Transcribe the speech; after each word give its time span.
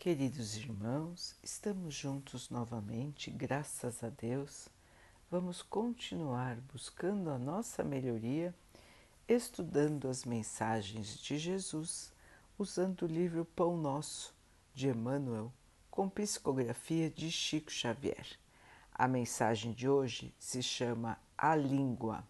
Queridos 0.00 0.56
irmãos, 0.56 1.36
estamos 1.42 1.94
juntos 1.94 2.48
novamente, 2.48 3.30
graças 3.30 4.02
a 4.02 4.08
Deus. 4.08 4.66
Vamos 5.30 5.60
continuar 5.60 6.56
buscando 6.72 7.28
a 7.28 7.38
nossa 7.38 7.84
melhoria, 7.84 8.54
estudando 9.28 10.08
as 10.08 10.24
mensagens 10.24 11.18
de 11.18 11.36
Jesus, 11.36 12.14
usando 12.58 13.02
o 13.02 13.06
livro 13.06 13.44
Pão 13.44 13.76
Nosso, 13.76 14.34
de 14.72 14.88
Emmanuel, 14.88 15.52
com 15.90 16.08
psicografia 16.08 17.10
de 17.10 17.30
Chico 17.30 17.70
Xavier. 17.70 18.26
A 18.94 19.06
mensagem 19.06 19.70
de 19.70 19.86
hoje 19.86 20.34
se 20.38 20.62
chama 20.62 21.18
A 21.36 21.54
Língua. 21.54 22.26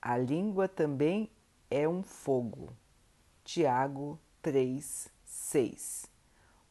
A 0.00 0.16
língua 0.16 0.66
também 0.66 1.30
é 1.70 1.86
um 1.86 2.02
fogo. 2.02 2.74
Tiago 3.44 4.18
3, 4.40 5.10
6 5.26 6.19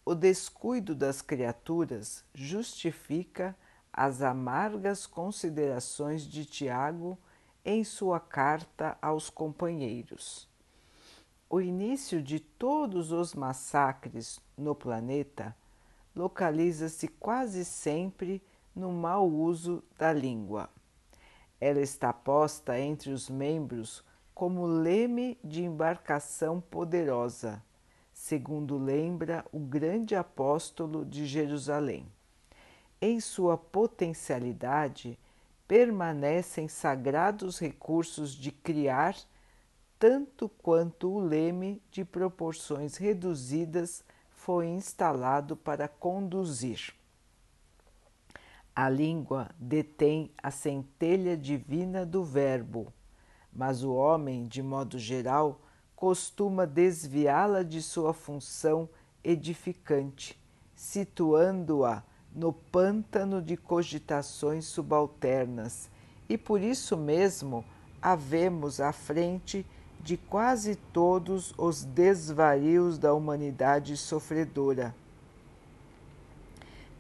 o 0.10 0.16
descuido 0.16 0.96
das 0.96 1.22
criaturas 1.22 2.26
justifica 2.34 3.56
as 3.94 4.24
amargas 4.24 5.06
considerações 5.06 6.24
de 6.24 6.46
Tiago 6.46 7.16
em 7.64 7.84
sua 7.84 8.20
carta 8.20 8.98
aos 9.04 9.30
companheiros. 9.30 10.50
O 11.48 11.62
início 11.62 12.24
de 12.24 12.40
todos 12.40 13.12
os 13.12 13.36
massacres 13.36 14.42
no 14.58 14.74
planeta 14.74 15.56
localiza-se 16.16 17.08
quase 17.08 17.64
sempre 17.64 18.42
no 18.76 18.92
mau 18.92 19.30
uso 19.30 19.84
da 19.96 20.12
língua. 20.12 20.72
Ela 21.62 21.82
está 21.82 22.12
posta 22.12 22.80
entre 22.80 23.12
os 23.12 23.30
membros 23.30 24.04
como 24.34 24.66
leme 24.66 25.38
de 25.44 25.64
embarcação 25.64 26.60
poderosa 26.60 27.64
segundo 28.20 28.78
lembra 28.78 29.46
o 29.50 29.60
grande 29.60 30.14
apóstolo 30.14 31.06
de 31.06 31.26
Jerusalém. 31.26 32.06
Em 33.02 33.22
sua 33.22 33.58
potencialidade 33.58 35.18
permanecem 35.66 36.68
sagrados 36.68 37.58
recursos 37.58 38.34
de 38.34 38.52
criar, 38.52 39.16
tanto 39.98 40.50
quanto 40.50 41.10
o 41.10 41.20
leme 41.20 41.82
de 41.90 42.04
proporções 42.04 42.98
reduzidas 42.98 44.04
foi 44.30 44.68
instalado 44.68 45.56
para 45.56 45.88
conduzir. 45.88 46.94
A 48.76 48.90
língua 48.90 49.50
detém 49.58 50.30
a 50.44 50.52
centelha 50.52 51.38
divina 51.38 52.06
do 52.06 52.22
Verbo, 52.22 52.94
mas 53.52 53.82
o 53.82 53.94
homem, 53.94 54.46
de 54.46 54.62
modo 54.62 55.00
geral, 55.00 55.62
costuma 56.00 56.66
desviá-la 56.66 57.62
de 57.62 57.82
sua 57.82 58.14
função 58.14 58.88
edificante, 59.22 60.40
situando-a 60.74 62.02
no 62.34 62.54
pântano 62.54 63.42
de 63.42 63.58
cogitações 63.58 64.64
subalternas, 64.64 65.90
e 66.30 66.38
por 66.38 66.62
isso 66.62 66.96
mesmo 66.96 67.66
a 68.02 68.16
vemos 68.16 68.80
à 68.80 68.94
frente 68.94 69.66
de 70.00 70.16
quase 70.16 70.78
todos 70.78 71.54
os 71.58 71.84
desvarios 71.84 72.98
da 72.98 73.14
humanidade 73.14 73.98
sofredora, 73.98 74.96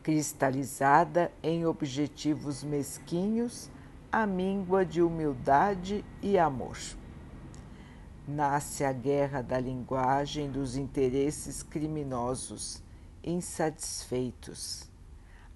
cristalizada 0.03 1.31
em 1.41 1.65
objetivos 1.65 2.65
mesquinhos, 2.65 3.69
a 4.11 4.27
míngua 4.27 4.85
de 4.85 5.01
humildade 5.01 6.03
e 6.21 6.37
amor 6.37 6.75
nasce 8.29 8.83
a 8.83 8.93
guerra 8.93 9.41
da 9.41 9.59
linguagem 9.59 10.51
dos 10.51 10.77
interesses 10.77 11.63
criminosos, 11.63 12.81
insatisfeitos. 13.23 14.87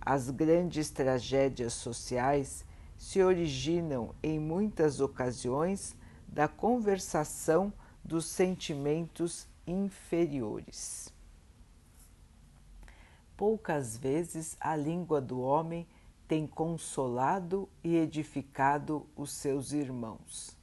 As 0.02 0.32
grandes 0.32 0.90
tragédias 0.90 1.74
sociais 1.74 2.66
se 2.98 3.22
originam 3.22 4.16
em 4.24 4.40
muitas 4.40 5.00
ocasiões 5.00 5.96
da 6.28 6.48
conversação 6.48 7.72
dos 8.04 8.26
sentimentos 8.26 9.48
inferiores. 9.68 11.14
Poucas 13.38 13.96
vezes 13.96 14.58
a 14.60 14.76
língua 14.76 15.22
do 15.22 15.40
homem 15.40 15.88
tem 16.28 16.48
consolado 16.48 17.70
e 17.84 17.96
edificado 17.96 19.06
os 19.16 19.32
seus 19.32 19.74
irmãos 19.74 20.63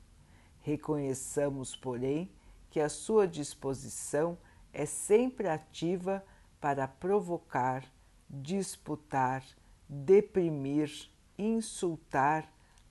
Reconheçamos, 0.71 1.75
porém, 1.75 2.31
que 2.71 2.79
a 2.79 2.89
sua 2.89 3.27
disposição 3.27 4.39
é 4.73 4.87
sempre 4.87 5.49
ativa 5.49 6.25
para 6.61 6.87
provocar, 6.87 7.85
disputar, 8.29 9.43
deprimir, 9.89 11.11
insultar, 11.37 12.49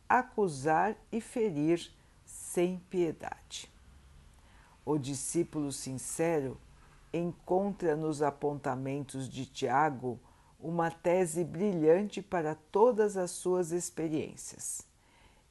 acusar 0.10 0.98
e 1.10 1.22
ferir 1.22 1.90
sem 2.26 2.80
piedade. 2.90 3.72
O 4.84 4.98
discípulo 4.98 5.72
sincero 5.72 6.60
encontra 7.14 7.96
nos 7.96 8.22
apontamentos 8.22 9.30
de 9.30 9.46
Tiago 9.46 10.20
uma 10.60 10.92
tese 10.92 11.46
brilhante 11.46 12.22
para 12.22 12.56
todas 12.56 13.16
as 13.16 13.32
suas 13.32 13.72
experiências 13.72 14.89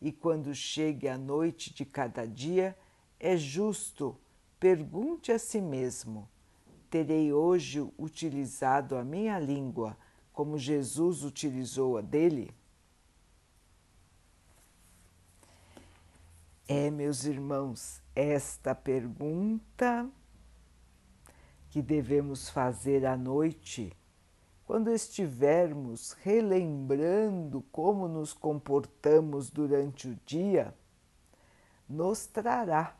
e 0.00 0.12
quando 0.12 0.54
chegue 0.54 1.08
a 1.08 1.18
noite 1.18 1.74
de 1.74 1.84
cada 1.84 2.26
dia, 2.26 2.76
é 3.18 3.36
justo, 3.36 4.16
pergunte 4.60 5.32
a 5.32 5.38
si 5.38 5.60
mesmo: 5.60 6.28
terei 6.88 7.32
hoje 7.32 7.80
utilizado 7.98 8.96
a 8.96 9.04
minha 9.04 9.38
língua 9.38 9.96
como 10.32 10.56
Jesus 10.56 11.24
utilizou 11.24 11.98
a 11.98 12.00
dele? 12.00 12.54
É, 16.68 16.90
meus 16.90 17.24
irmãos, 17.24 18.00
esta 18.14 18.74
pergunta 18.74 20.08
que 21.70 21.82
devemos 21.82 22.48
fazer 22.50 23.04
à 23.06 23.16
noite 23.16 23.96
quando 24.68 24.90
estivermos 24.90 26.12
relembrando 26.20 27.62
como 27.72 28.06
nos 28.06 28.34
comportamos 28.34 29.48
durante 29.48 30.08
o 30.08 30.20
dia, 30.26 30.74
nos 31.88 32.26
trará 32.26 32.94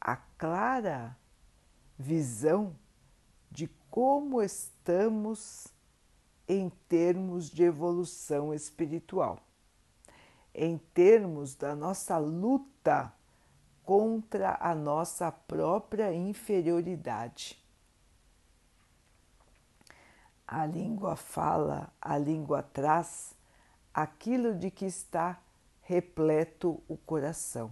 a 0.00 0.14
clara 0.14 1.18
visão 1.98 2.72
de 3.50 3.68
como 3.90 4.40
estamos 4.40 5.66
em 6.46 6.70
termos 6.88 7.50
de 7.50 7.64
evolução 7.64 8.54
espiritual, 8.54 9.40
em 10.54 10.78
termos 10.94 11.56
da 11.56 11.74
nossa 11.74 12.16
luta 12.16 13.12
contra 13.82 14.56
a 14.60 14.72
nossa 14.72 15.32
própria 15.32 16.14
inferioridade 16.14 17.60
a 20.48 20.64
língua 20.64 21.14
fala, 21.14 21.92
a 22.00 22.16
língua 22.16 22.62
traz 22.62 23.36
aquilo 23.92 24.54
de 24.54 24.70
que 24.70 24.86
está 24.86 25.38
repleto 25.82 26.82
o 26.88 26.96
coração. 26.96 27.70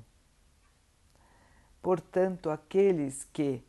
Portanto, 1.81 2.50
aqueles 2.50 3.25
que 3.25 3.64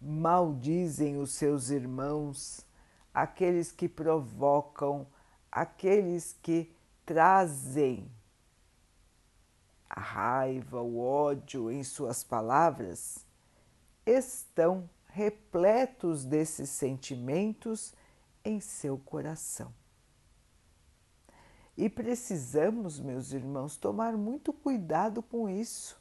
maldizem 0.00 1.18
os 1.18 1.32
seus 1.32 1.70
irmãos, 1.70 2.64
aqueles 3.12 3.72
que 3.72 3.88
provocam, 3.88 5.04
aqueles 5.50 6.36
que 6.40 6.72
trazem 7.04 8.08
a 9.90 9.98
raiva, 9.98 10.80
o 10.80 11.00
ódio 11.00 11.72
em 11.72 11.82
suas 11.82 12.22
palavras, 12.22 13.26
estão 14.06 14.88
repletos 15.08 16.24
desses 16.24 16.70
sentimentos 16.70 17.92
em 18.48 18.60
seu 18.60 18.96
coração. 18.96 19.74
E 21.76 21.88
precisamos, 21.88 22.98
meus 22.98 23.32
irmãos, 23.32 23.76
tomar 23.76 24.16
muito 24.16 24.52
cuidado 24.54 25.22
com 25.22 25.50
isso, 25.50 26.00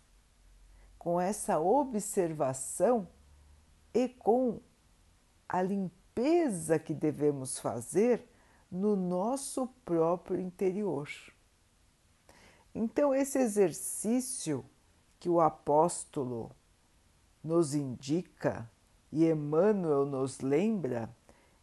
com 0.97 1.19
essa 1.19 1.59
observação 1.59 3.07
e 3.93 4.07
com 4.07 4.61
a 5.47 5.61
limpeza 5.61 6.79
que 6.79 6.93
devemos 6.93 7.59
fazer 7.59 8.27
no 8.71 8.95
nosso 8.95 9.67
próprio 9.83 10.39
interior. 10.39 11.09
Então, 12.73 13.13
esse 13.13 13.37
exercício 13.37 14.65
que 15.19 15.29
o 15.29 15.41
apóstolo 15.41 16.51
nos 17.43 17.75
indica 17.75 18.69
e 19.11 19.25
Emmanuel 19.29 20.05
nos 20.05 20.39
lembra 20.39 21.09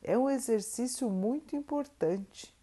é 0.05 0.17
um 0.17 0.29
exercício 0.29 1.09
muito 1.09 1.57
importante. 1.57 2.55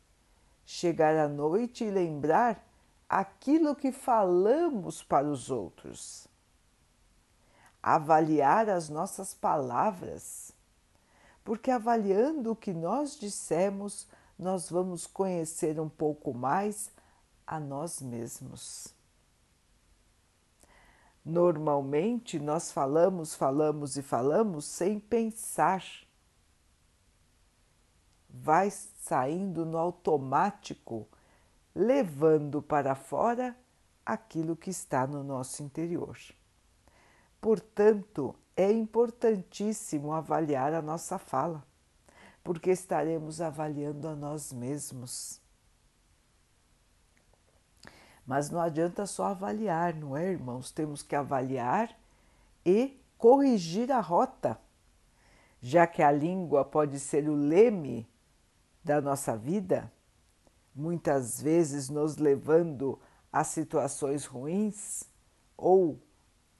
Chegar 0.63 1.17
à 1.17 1.27
noite 1.27 1.83
e 1.83 1.89
lembrar 1.89 2.63
aquilo 3.09 3.75
que 3.75 3.91
falamos 3.91 5.03
para 5.03 5.27
os 5.27 5.49
outros. 5.49 6.27
Avaliar 7.81 8.69
as 8.69 8.87
nossas 8.87 9.33
palavras, 9.33 10.53
porque 11.43 11.71
avaliando 11.71 12.51
o 12.51 12.55
que 12.55 12.71
nós 12.71 13.19
dissemos, 13.19 14.07
nós 14.37 14.69
vamos 14.69 15.07
conhecer 15.07 15.79
um 15.79 15.89
pouco 15.89 16.31
mais 16.31 16.91
a 17.45 17.59
nós 17.59 17.99
mesmos. 17.99 18.93
Normalmente 21.25 22.39
nós 22.39 22.71
falamos, 22.71 23.33
falamos 23.33 23.97
e 23.97 24.03
falamos 24.03 24.65
sem 24.65 24.99
pensar. 24.99 25.83
Vai 28.33 28.71
saindo 28.71 29.65
no 29.65 29.77
automático, 29.77 31.07
levando 31.75 32.61
para 32.61 32.95
fora 32.95 33.55
aquilo 34.05 34.55
que 34.55 34.69
está 34.69 35.05
no 35.05 35.23
nosso 35.23 35.61
interior. 35.61 36.17
Portanto, 37.39 38.35
é 38.55 38.71
importantíssimo 38.71 40.13
avaliar 40.13 40.73
a 40.73 40.81
nossa 40.81 41.17
fala, 41.17 41.63
porque 42.43 42.71
estaremos 42.71 43.41
avaliando 43.41 44.07
a 44.07 44.15
nós 44.15 44.53
mesmos. 44.53 45.41
Mas 48.25 48.49
não 48.49 48.61
adianta 48.61 49.05
só 49.05 49.25
avaliar, 49.25 49.93
não 49.95 50.15
é, 50.15 50.29
irmãos? 50.29 50.71
Temos 50.71 51.01
que 51.03 51.15
avaliar 51.15 51.97
e 52.65 52.99
corrigir 53.17 53.91
a 53.91 53.99
rota, 53.99 54.59
já 55.61 55.85
que 55.85 56.01
a 56.01 56.11
língua 56.11 56.63
pode 56.63 56.99
ser 56.99 57.27
o 57.27 57.35
leme 57.35 58.07
da 58.83 59.01
nossa 59.01 59.37
vida, 59.37 59.91
muitas 60.73 61.41
vezes 61.41 61.89
nos 61.89 62.17
levando 62.17 62.99
a 63.31 63.43
situações 63.43 64.25
ruins 64.25 65.03
ou 65.55 65.99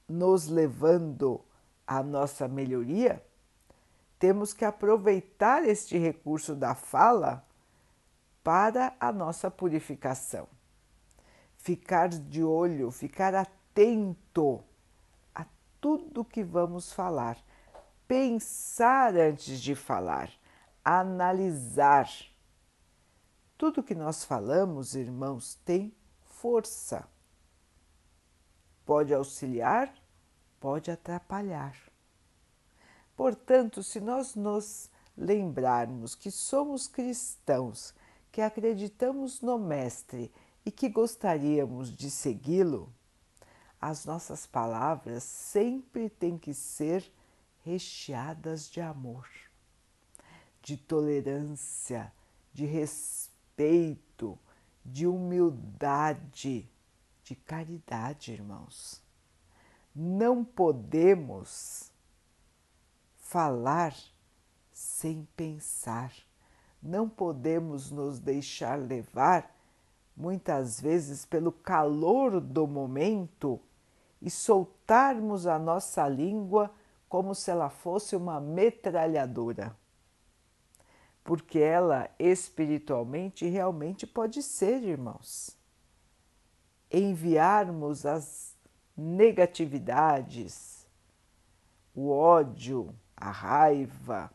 nos 0.07 0.47
levando 0.47 1.41
à 1.85 2.03
nossa 2.03 2.47
melhoria, 2.47 3.23
temos 4.19 4.53
que 4.53 4.63
aproveitar 4.63 5.68
este 5.68 5.97
recurso 5.97 6.56
da 6.56 6.75
fala 6.75 7.45
para 8.44 8.95
a 9.00 9.12
nossa 9.12 9.50
purificação. 9.50 10.47
Ficar 11.57 12.09
de 12.09 12.44
olho, 12.44 12.91
ficar 12.91 13.33
atento 13.33 14.63
a 15.33 15.45
tudo 15.79 16.25
que 16.25 16.44
vamos 16.44 16.94
falar, 16.94 17.38
pensar 18.07 19.15
antes 19.15 19.59
de 19.59 19.75
falar, 19.75 20.31
analisar. 20.83 22.10
Tudo 23.57 23.83
que 23.83 23.95
nós 23.95 24.24
falamos, 24.24 24.95
irmãos, 24.95 25.56
tem 25.63 25.95
força. 26.22 27.07
Pode 28.86 29.13
auxiliar, 29.13 29.94
pode 30.60 30.89
atrapalhar. 30.89 31.75
Portanto, 33.16 33.83
se 33.83 34.00
nós 34.00 34.36
nos 34.36 34.89
lembrarmos 35.16 36.16
que 36.16 36.31
somos 36.31 36.88
cristãos, 36.88 37.94
que 38.31 38.42
acreditamos 38.42 39.42
no 39.42 39.60
Mestre 39.60 40.31
e 40.66 40.72
que 40.72 40.89
gostaríamos 40.89 41.95
de 41.95 42.10
segui-lo, 42.10 42.92
as 43.80 44.06
nossas 44.06 44.45
palavras 44.45 45.24
sempre 45.24 46.10
têm 46.10 46.38
que 46.38 46.54
ser 46.54 47.12
recheadas 47.63 48.69
de 48.69 48.80
amor, 48.80 49.27
de 50.62 50.78
tolerância, 50.78 52.12
de 52.54 52.66
respeito, 52.66 54.38
de 54.84 55.08
humildade, 55.08 56.69
de 57.24 57.36
caridade, 57.36 58.31
irmãos. 58.31 59.02
Não 59.96 60.44
podemos 60.44 61.92
falar 63.18 63.96
sem 64.72 65.28
pensar, 65.36 66.13
não 66.81 67.08
podemos 67.08 67.92
nos 67.92 68.19
deixar 68.19 68.80
levar 68.80 69.56
muitas 70.16 70.80
vezes 70.80 71.25
pelo 71.25 71.52
calor 71.52 72.40
do 72.40 72.68
momento 72.68 73.60
e 74.22 74.30
soltarmos 74.30 75.48
a 75.48 75.58
nossa 75.58 76.08
língua 76.08 76.72
como 77.10 77.34
se 77.34 77.52
ela 77.52 77.69
fosse 77.69 78.16
uma 78.16 78.40
metralhadora. 78.40 79.75
Porque 81.23 81.59
ela 81.59 82.09
espiritualmente 82.18 83.45
realmente 83.47 84.07
pode 84.07 84.41
ser, 84.41 84.83
irmãos. 84.83 85.57
Enviarmos 86.91 88.06
as 88.06 88.57
negatividades, 88.97 90.85
o 91.95 92.09
ódio, 92.09 92.94
a 93.15 93.29
raiva, 93.31 94.31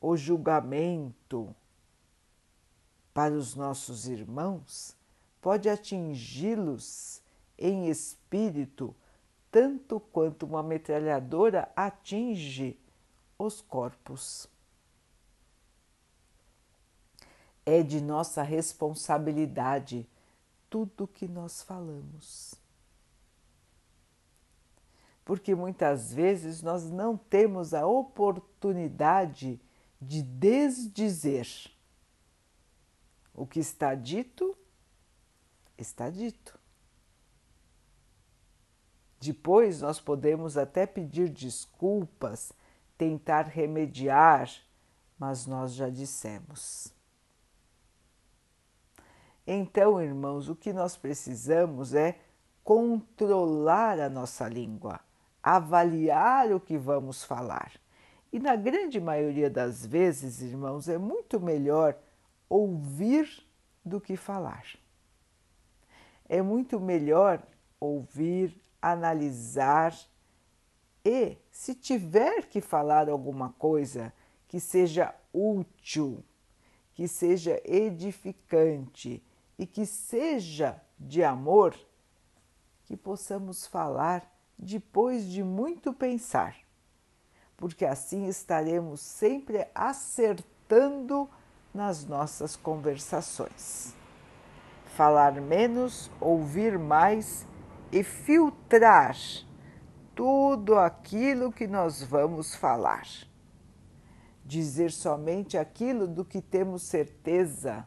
o 0.00 0.16
julgamento, 0.16 1.54
para 3.16 3.32
os 3.32 3.54
nossos 3.54 4.06
irmãos 4.06 4.94
pode 5.40 5.70
atingi-los 5.70 7.22
em 7.56 7.88
espírito 7.88 8.94
tanto 9.50 9.98
quanto 9.98 10.44
uma 10.44 10.62
metralhadora 10.62 11.72
atinge 11.74 12.78
os 13.38 13.62
corpos. 13.62 14.46
É 17.66 17.82
de 17.82 18.00
nossa 18.00 18.42
responsabilidade 18.42 20.08
tudo 20.70 21.06
que 21.06 21.28
nós 21.28 21.62
falamos. 21.62 22.54
Porque 25.24 25.54
muitas 25.54 26.14
vezes 26.14 26.62
nós 26.62 26.84
não 26.84 27.16
temos 27.16 27.74
a 27.74 27.84
oportunidade 27.84 29.60
de 30.00 30.22
desdizer 30.22 31.48
o 33.36 33.46
que 33.46 33.60
está 33.60 33.94
dito, 33.94 34.56
está 35.76 36.08
dito. 36.08 36.58
Depois 39.20 39.82
nós 39.82 40.00
podemos 40.00 40.56
até 40.56 40.86
pedir 40.86 41.28
desculpas, 41.28 42.52
tentar 42.96 43.42
remediar, 43.42 44.50
mas 45.18 45.46
nós 45.46 45.74
já 45.74 45.90
dissemos. 45.90 46.95
Então, 49.46 50.02
irmãos, 50.02 50.48
o 50.48 50.56
que 50.56 50.72
nós 50.72 50.96
precisamos 50.96 51.94
é 51.94 52.18
controlar 52.64 54.00
a 54.00 54.10
nossa 54.10 54.48
língua, 54.48 54.98
avaliar 55.40 56.52
o 56.52 56.58
que 56.58 56.76
vamos 56.76 57.22
falar. 57.22 57.72
E 58.32 58.40
na 58.40 58.56
grande 58.56 59.00
maioria 59.00 59.48
das 59.48 59.86
vezes, 59.86 60.42
irmãos, 60.42 60.88
é 60.88 60.98
muito 60.98 61.38
melhor 61.38 61.96
ouvir 62.48 63.46
do 63.84 64.00
que 64.00 64.16
falar. 64.16 64.64
É 66.28 66.42
muito 66.42 66.80
melhor 66.80 67.40
ouvir, 67.78 68.60
analisar 68.82 69.94
e, 71.04 71.38
se 71.52 71.72
tiver 71.72 72.46
que 72.46 72.60
falar 72.60 73.08
alguma 73.08 73.50
coisa 73.52 74.12
que 74.48 74.58
seja 74.58 75.14
útil, 75.32 76.24
que 76.94 77.06
seja 77.06 77.60
edificante 77.64 79.22
e 79.58 79.66
que 79.66 79.86
seja 79.86 80.80
de 80.98 81.22
amor, 81.22 81.74
que 82.84 82.96
possamos 82.96 83.66
falar 83.66 84.22
depois 84.58 85.26
de 85.26 85.42
muito 85.42 85.92
pensar, 85.92 86.56
porque 87.56 87.84
assim 87.84 88.26
estaremos 88.26 89.00
sempre 89.00 89.66
acertando 89.74 91.28
nas 91.74 92.04
nossas 92.04 92.56
conversações. 92.56 93.94
Falar 94.94 95.32
menos, 95.40 96.10
ouvir 96.20 96.78
mais 96.78 97.46
e 97.92 98.02
filtrar 98.02 99.16
tudo 100.14 100.78
aquilo 100.78 101.52
que 101.52 101.66
nós 101.66 102.02
vamos 102.02 102.54
falar. 102.54 103.06
Dizer 104.42 104.90
somente 104.90 105.58
aquilo 105.58 106.06
do 106.06 106.24
que 106.24 106.40
temos 106.40 106.82
certeza, 106.82 107.86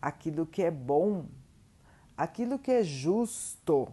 aquilo 0.00 0.46
que 0.46 0.62
é 0.62 0.70
bom, 0.70 1.26
aquilo 2.16 2.58
que 2.58 2.70
é 2.70 2.82
justo 2.82 3.88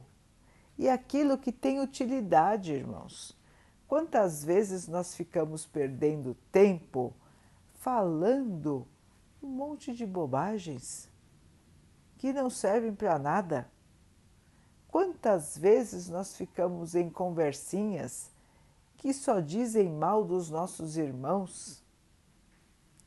e 0.78 0.90
aquilo 0.90 1.38
que 1.38 1.52
tem 1.52 1.80
utilidade, 1.80 2.74
irmãos. 2.74 3.38
Quantas 3.88 4.44
vezes 4.44 4.88
nós 4.88 5.16
ficamos 5.16 5.66
perdendo 5.66 6.36
tempo 6.52 7.14
falando 7.76 8.88
um 9.42 9.48
monte 9.48 9.94
de 9.94 10.06
bobagens 10.06 11.10
que 12.18 12.32
não 12.32 12.50
servem 12.50 12.96
para 12.96 13.20
nada. 13.20 13.70
Quantas 14.88 15.58
vezes 15.58 16.08
nós 16.08 16.36
ficamos 16.38 16.96
em 16.96 17.10
conversinhas 17.10 18.32
que 18.96 19.14
só 19.14 19.42
dizem 19.42 19.92
mal 19.92 20.24
dos 20.24 20.50
nossos 20.50 20.96
irmãos? 20.96 21.84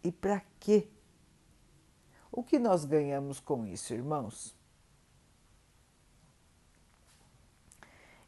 E 0.04 0.12
para 0.12 0.42
quê? 0.60 0.88
O 2.36 2.42
que 2.42 2.58
nós 2.58 2.84
ganhamos 2.84 3.40
com 3.40 3.66
isso, 3.66 3.94
irmãos? 3.94 4.54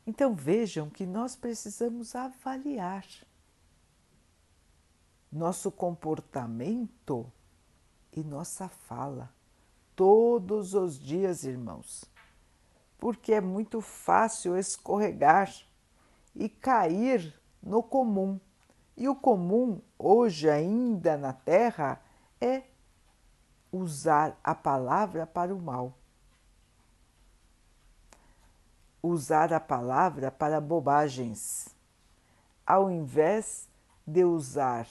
Então 0.07 0.35
vejam 0.35 0.89
que 0.89 1.05
nós 1.05 1.37
precisamos 1.37 2.17
avaliar. 2.17 3.05
nosso 5.31 5.71
comportamento 5.71 7.31
e 8.11 8.25
nossa 8.25 8.67
fala 8.67 9.31
todos 9.95 10.73
os 10.73 10.99
dias, 10.99 11.45
irmãos, 11.45 12.07
porque 12.97 13.35
é 13.35 13.43
muito 13.43 13.83
fácil 13.83 14.57
escorregar 14.57 15.55
e 16.35 16.49
cair 16.49 17.39
no 17.63 17.83
comum. 17.83 18.41
E 18.97 19.07
o 19.07 19.15
comum, 19.15 19.83
hoje 19.99 20.49
ainda 20.49 21.19
na 21.19 21.35
Terra, 21.35 22.01
é 22.41 22.63
usar 23.73 24.39
a 24.43 24.55
palavra 24.55 25.27
para 25.27 25.55
o 25.55 25.61
mal. 25.61 25.95
Usar 29.03 29.53
a 29.53 29.61
palavra 29.61 30.31
para 30.31 30.61
bobagens, 30.61 31.69
ao 32.67 32.91
invés 32.91 33.69
de 34.07 34.25
usar 34.25 34.89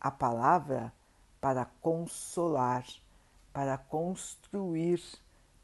a 0.00 0.10
palavra 0.10 0.92
para 1.40 1.64
consolar, 1.80 2.84
para 3.52 3.76
construir, 3.76 5.02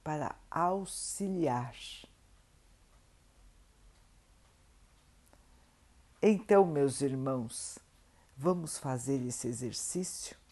para 0.03 0.35
auxiliar. 0.51 1.75
Então, 6.21 6.65
meus 6.65 7.01
irmãos, 7.01 7.79
vamos 8.37 8.79
fazer 8.79 9.25
esse 9.27 9.47
exercício? 9.47 10.44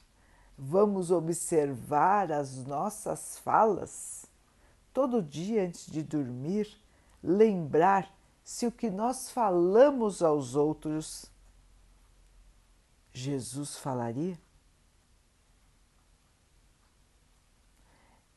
Vamos 0.57 1.11
observar 1.11 2.31
as 2.31 2.65
nossas 2.65 3.39
falas? 3.39 4.27
Todo 4.93 5.23
dia 5.23 5.65
antes 5.65 5.87
de 5.87 6.03
dormir, 6.03 6.69
lembrar 7.23 8.13
se 8.45 8.67
o 8.67 8.73
que 8.73 8.91
nós 8.91 9.31
falamos 9.31 10.23
aos 10.23 10.55
outros, 10.55 11.31
Jesus 13.13 13.77
falaria? 13.77 14.39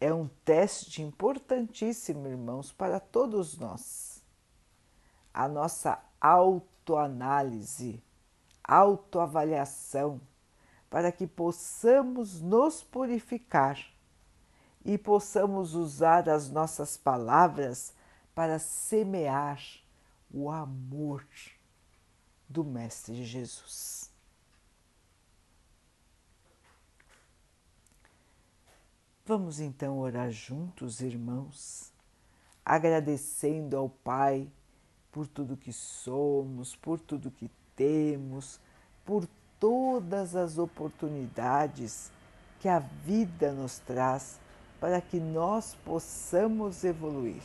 é 0.05 0.13
um 0.13 0.27
teste 0.43 1.01
importantíssimo, 1.01 2.27
irmãos, 2.27 2.71
para 2.71 2.99
todos 2.99 3.57
nós. 3.57 4.23
A 5.33 5.47
nossa 5.47 5.99
autoanálise, 6.21 8.03
autoavaliação, 8.63 10.21
para 10.95 11.11
que 11.11 11.27
possamos 11.27 12.39
nos 12.39 12.81
purificar 12.81 13.77
e 14.85 14.97
possamos 14.97 15.75
usar 15.75 16.29
as 16.29 16.49
nossas 16.49 16.95
palavras 16.95 17.93
para 18.33 18.57
semear 18.59 19.61
o 20.33 20.49
amor 20.49 21.27
do 22.47 22.63
Mestre 22.63 23.25
Jesus. 23.25 24.09
Vamos 29.25 29.59
então 29.59 29.99
orar 29.99 30.31
juntos, 30.31 31.01
irmãos, 31.01 31.91
agradecendo 32.63 33.75
ao 33.75 33.89
Pai 33.89 34.49
por 35.11 35.27
tudo 35.27 35.57
que 35.57 35.73
somos, 35.73 36.73
por 36.73 37.01
tudo 37.01 37.29
que 37.29 37.51
temos, 37.75 38.61
por 39.03 39.27
todas 39.59 40.35
as 40.35 40.57
oportunidades 40.57 42.11
que 42.59 42.67
a 42.67 42.79
vida 42.79 43.51
nos 43.51 43.79
traz 43.79 44.39
para 44.79 45.01
que 45.01 45.19
nós 45.19 45.75
possamos 45.85 46.83
evoluir, 46.83 47.43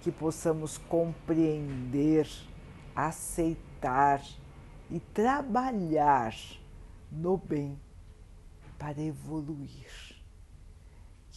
que 0.00 0.10
possamos 0.10 0.78
compreender, 0.78 2.28
aceitar 2.94 4.22
e 4.90 5.00
trabalhar 5.00 6.34
no 7.10 7.36
bem 7.36 7.78
para 8.78 9.00
evoluir 9.00 10.18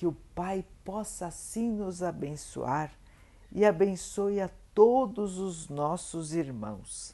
que 0.01 0.07
o 0.07 0.17
Pai 0.33 0.65
possa 0.83 1.27
assim 1.27 1.69
nos 1.69 2.01
abençoar 2.01 2.91
e 3.51 3.63
abençoe 3.63 4.41
a 4.41 4.49
todos 4.73 5.37
os 5.37 5.69
nossos 5.69 6.33
irmãos. 6.33 7.13